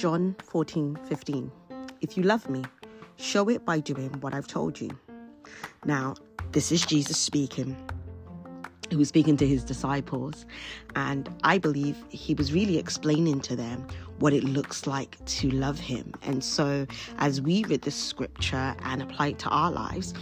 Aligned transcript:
John 0.00 0.34
14 0.42 0.98
15. 1.10 1.52
If 2.00 2.16
you 2.16 2.22
love 2.22 2.48
me, 2.48 2.64
show 3.18 3.50
it 3.50 3.66
by 3.66 3.80
doing 3.80 4.08
what 4.22 4.32
I've 4.32 4.46
told 4.46 4.80
you. 4.80 4.88
Now, 5.84 6.14
this 6.52 6.72
is 6.72 6.86
Jesus 6.86 7.18
speaking. 7.18 7.76
He 8.90 8.96
was 8.96 9.08
speaking 9.08 9.36
to 9.36 9.46
his 9.46 9.62
disciples, 9.62 10.44
and 10.96 11.28
I 11.44 11.58
believe 11.58 11.96
he 12.08 12.34
was 12.34 12.52
really 12.52 12.76
explaining 12.76 13.40
to 13.42 13.54
them 13.54 13.86
what 14.18 14.32
it 14.32 14.42
looks 14.44 14.86
like 14.86 15.24
to 15.24 15.50
love 15.50 15.78
him. 15.78 16.12
And 16.22 16.42
so, 16.42 16.86
as 17.18 17.40
we 17.40 17.64
read 17.64 17.82
this 17.82 17.94
scripture 17.94 18.74
and 18.82 19.00
apply 19.00 19.28
it 19.28 19.38
to 19.40 19.48
our 19.48 19.70
lives, 19.70 20.12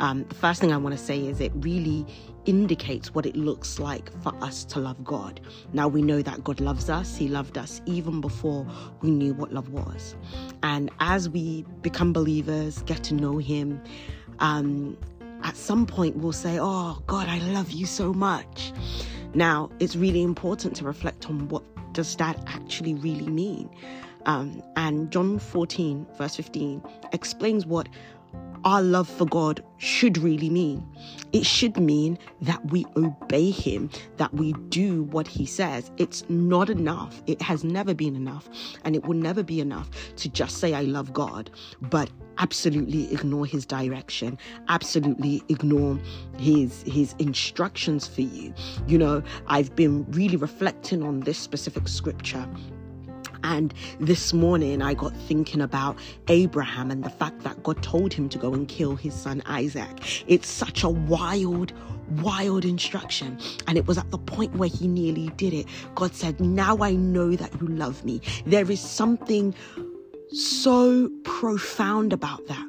um, 0.00 0.24
the 0.28 0.34
first 0.34 0.60
thing 0.60 0.72
I 0.72 0.76
want 0.76 0.96
to 0.96 1.02
say 1.02 1.26
is 1.26 1.40
it 1.40 1.52
really 1.56 2.06
indicates 2.44 3.14
what 3.14 3.26
it 3.26 3.36
looks 3.36 3.78
like 3.78 4.10
for 4.22 4.34
us 4.42 4.64
to 4.64 4.78
love 4.78 5.02
God. 5.04 5.40
Now 5.72 5.88
we 5.88 6.02
know 6.02 6.22
that 6.22 6.44
God 6.44 6.60
loves 6.60 6.88
us, 6.88 7.16
He 7.16 7.28
loved 7.28 7.58
us 7.58 7.82
even 7.86 8.20
before 8.20 8.66
we 9.00 9.10
knew 9.10 9.34
what 9.34 9.52
love 9.52 9.70
was. 9.70 10.16
And 10.62 10.90
as 11.00 11.28
we 11.28 11.64
become 11.82 12.12
believers, 12.12 12.82
get 12.82 13.02
to 13.04 13.14
know 13.14 13.38
Him, 13.38 13.82
um, 14.38 14.96
at 15.42 15.56
some 15.56 15.86
point 15.86 16.16
we'll 16.16 16.32
say, 16.32 16.58
Oh, 16.60 17.02
God, 17.06 17.28
I 17.28 17.38
love 17.38 17.70
you 17.70 17.86
so 17.86 18.12
much. 18.12 18.72
Now, 19.34 19.70
it's 19.78 19.96
really 19.96 20.22
important 20.22 20.76
to 20.76 20.84
reflect 20.84 21.28
on 21.28 21.48
what 21.48 21.62
does 21.92 22.16
that 22.16 22.42
actually 22.46 22.94
really 22.94 23.28
mean. 23.28 23.68
Um, 24.26 24.62
and 24.76 25.10
John 25.10 25.38
14, 25.38 26.06
verse 26.16 26.36
15, 26.36 26.82
explains 27.12 27.66
what 27.66 27.88
our 28.68 28.82
love 28.82 29.08
for 29.08 29.24
God 29.24 29.64
should 29.78 30.18
really 30.18 30.50
mean. 30.50 30.86
It 31.32 31.46
should 31.46 31.78
mean 31.78 32.18
that 32.42 32.62
we 32.70 32.84
obey 32.98 33.50
Him, 33.50 33.88
that 34.18 34.34
we 34.34 34.52
do 34.68 35.04
what 35.04 35.26
He 35.26 35.46
says. 35.46 35.90
It's 35.96 36.22
not 36.28 36.68
enough. 36.68 37.22
It 37.26 37.40
has 37.40 37.64
never 37.64 37.94
been 37.94 38.14
enough, 38.14 38.46
and 38.84 38.94
it 38.94 39.06
will 39.06 39.16
never 39.16 39.42
be 39.42 39.60
enough 39.60 39.88
to 40.16 40.28
just 40.28 40.58
say, 40.58 40.74
I 40.74 40.82
love 40.82 41.14
God, 41.14 41.50
but 41.80 42.10
absolutely 42.36 43.10
ignore 43.10 43.46
His 43.46 43.64
direction, 43.64 44.36
absolutely 44.68 45.42
ignore 45.48 45.98
His, 46.36 46.82
his 46.82 47.14
instructions 47.18 48.06
for 48.06 48.20
you. 48.20 48.52
You 48.86 48.98
know, 48.98 49.22
I've 49.46 49.74
been 49.76 50.04
really 50.10 50.36
reflecting 50.36 51.02
on 51.02 51.20
this 51.20 51.38
specific 51.38 51.88
scripture 51.88 52.46
and 53.42 53.72
this 54.00 54.32
morning, 54.32 54.82
I 54.82 54.94
got 54.94 55.16
thinking 55.16 55.60
about 55.60 55.96
Abraham 56.28 56.90
and 56.90 57.04
the 57.04 57.10
fact 57.10 57.42
that 57.42 57.62
God 57.62 57.82
told 57.82 58.12
him 58.12 58.28
to 58.30 58.38
go 58.38 58.52
and 58.52 58.68
kill 58.68 58.96
his 58.96 59.14
son 59.14 59.42
Isaac. 59.46 60.24
It's 60.26 60.48
such 60.48 60.82
a 60.82 60.88
wild, 60.88 61.72
wild 62.22 62.64
instruction. 62.64 63.38
And 63.66 63.78
it 63.78 63.86
was 63.86 63.98
at 63.98 64.10
the 64.10 64.18
point 64.18 64.56
where 64.56 64.68
he 64.68 64.88
nearly 64.88 65.28
did 65.36 65.52
it. 65.52 65.66
God 65.94 66.14
said, 66.14 66.40
Now 66.40 66.78
I 66.78 66.92
know 66.92 67.36
that 67.36 67.60
you 67.60 67.68
love 67.68 68.04
me. 68.04 68.20
There 68.46 68.70
is 68.70 68.80
something 68.80 69.54
so 70.32 71.10
profound 71.24 72.12
about 72.12 72.46
that. 72.48 72.64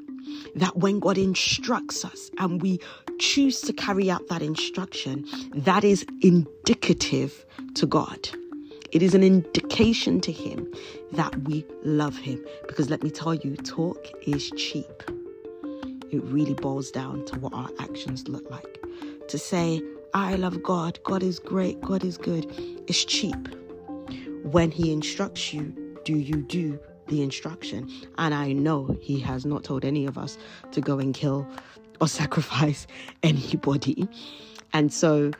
That 0.56 0.78
when 0.78 1.00
God 1.00 1.18
instructs 1.18 2.04
us 2.04 2.32
and 2.40 2.62
we 2.62 2.80
choose 3.20 3.62
to 3.62 3.74
carry 3.74 4.10
out 4.10 4.28
that 4.30 4.42
instruction, 4.42 5.26
that 5.54 5.84
is 5.84 6.06
indicative 6.22 7.46
to 7.76 7.86
God. 7.86 8.30
It 8.92 9.04
is 9.04 9.14
an 9.14 9.24
indication 9.24 10.20
to 10.22 10.32
him 10.32 10.68
that 11.12 11.44
we 11.44 11.64
love 11.84 12.18
him. 12.18 12.44
Because 12.68 12.90
let 12.90 13.04
me 13.04 13.12
tell 13.12 13.36
you, 13.36 13.56
talk 13.56 14.08
is 14.28 14.50
cheap. 14.58 15.04
It 16.12 16.24
really 16.24 16.56
boils 16.56 16.90
down 16.90 17.24
to 17.26 17.38
what 17.40 17.54
our 17.54 17.70
actions 17.80 18.28
look 18.28 18.50
like. 18.50 18.80
To 19.28 19.38
say, 19.38 19.82
I 20.16 20.36
love 20.38 20.64
God, 20.64 20.98
God 21.04 21.22
is 21.22 21.38
great, 21.38 21.80
God 21.82 22.04
is 22.04 22.18
good, 22.18 22.52
is 22.88 23.06
cheap. 23.06 23.48
When 24.44 24.72
he 24.72 24.92
instructs 24.92 25.54
you, 25.54 25.72
do 26.04 26.18
you 26.18 26.38
do 26.42 26.80
the 27.10 27.22
instruction? 27.22 27.88
And 28.18 28.34
I 28.34 28.54
know 28.54 28.98
he 29.02 29.20
has 29.20 29.46
not 29.46 29.64
told 29.64 29.86
any 29.86 30.08
of 30.08 30.18
us 30.18 30.40
to 30.72 30.82
go 30.82 30.98
and 30.98 31.14
kill 31.14 31.48
or 32.02 32.08
sacrifice 32.22 32.88
anybody. 33.22 34.10
And 34.74 34.92
so 34.92 35.32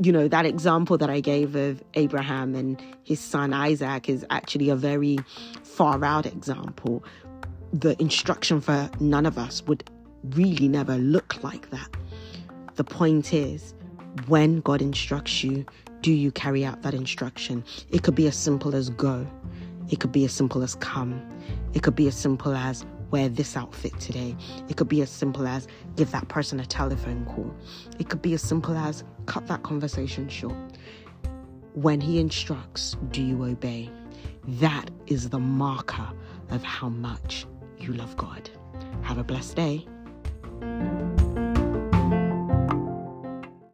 you 0.00 0.12
know, 0.12 0.28
that 0.28 0.46
example 0.46 0.96
that 0.98 1.10
I 1.10 1.20
gave 1.20 1.54
of 1.56 1.82
Abraham 1.94 2.54
and 2.54 2.80
his 3.02 3.20
son 3.20 3.52
Isaac 3.52 4.08
is 4.08 4.24
actually 4.30 4.68
a 4.68 4.76
very 4.76 5.18
far 5.62 6.04
out 6.04 6.26
example. 6.26 7.04
The 7.72 8.00
instruction 8.00 8.60
for 8.60 8.90
none 9.00 9.26
of 9.26 9.36
us 9.36 9.62
would 9.66 9.90
really 10.30 10.68
never 10.68 10.96
look 10.96 11.42
like 11.42 11.70
that. 11.70 11.88
The 12.76 12.84
point 12.84 13.32
is, 13.32 13.74
when 14.26 14.60
God 14.60 14.80
instructs 14.80 15.42
you, 15.42 15.66
do 16.00 16.12
you 16.12 16.30
carry 16.30 16.64
out 16.64 16.82
that 16.82 16.94
instruction? 16.94 17.64
It 17.90 18.02
could 18.02 18.14
be 18.14 18.26
as 18.26 18.36
simple 18.36 18.74
as 18.74 18.90
go, 18.90 19.26
it 19.90 20.00
could 20.00 20.12
be 20.12 20.24
as 20.24 20.32
simple 20.32 20.62
as 20.62 20.74
come, 20.76 21.20
it 21.72 21.82
could 21.82 21.96
be 21.96 22.06
as 22.06 22.14
simple 22.14 22.54
as 22.54 22.84
wear 23.10 23.28
this 23.28 23.56
outfit 23.56 23.98
today. 24.00 24.36
It 24.68 24.76
could 24.76 24.88
be 24.88 25.02
as 25.02 25.10
simple 25.10 25.46
as 25.46 25.66
give 25.96 26.10
that 26.12 26.28
person 26.28 26.60
a 26.60 26.66
telephone 26.66 27.24
call. 27.26 27.54
It 27.98 28.08
could 28.08 28.22
be 28.22 28.34
as 28.34 28.42
simple 28.42 28.76
as 28.76 29.04
cut 29.26 29.46
that 29.46 29.62
conversation 29.62 30.28
short. 30.28 30.56
When 31.74 32.00
he 32.00 32.20
instructs, 32.20 32.96
do 33.10 33.22
you 33.22 33.44
obey? 33.44 33.90
That 34.46 34.90
is 35.06 35.28
the 35.28 35.40
marker 35.40 36.08
of 36.50 36.62
how 36.62 36.88
much 36.88 37.46
you 37.78 37.92
love 37.94 38.16
God. 38.16 38.48
Have 39.02 39.18
a 39.18 39.24
blessed 39.24 39.56
day. 39.56 39.86